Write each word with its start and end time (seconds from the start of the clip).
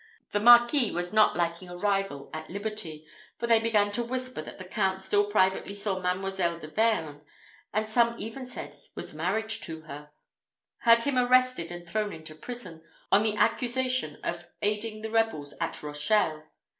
The 0.31 0.39
Marquis 0.39 0.89
not 1.13 1.35
liking 1.37 1.69
a 1.69 1.77
rival 1.77 2.31
at 2.33 2.49
liberty 2.49 3.05
for 3.37 3.45
they 3.45 3.59
began 3.59 3.91
to 3.91 4.03
whisper 4.03 4.41
that 4.41 4.57
the 4.57 4.65
Count 4.65 5.03
still 5.03 5.25
privately 5.25 5.75
saw 5.75 5.99
Mademoiselle 5.99 6.57
de 6.57 6.67
Vergne, 6.69 7.21
and 7.71 7.87
some 7.87 8.15
even 8.17 8.47
said 8.47 8.75
was 8.95 9.13
married 9.13 9.49
to 9.49 9.81
her 9.81 10.09
had 10.79 11.03
him 11.03 11.19
arrested 11.19 11.69
and 11.69 11.87
thrown 11.87 12.11
into 12.13 12.33
prison, 12.33 12.83
on 13.11 13.27
an 13.27 13.37
accusation 13.37 14.19
of 14.23 14.47
aiding 14.63 15.03
the 15.03 15.11
rebels 15.11 15.53
at 15.61 15.83
Rochelle. 15.83 16.45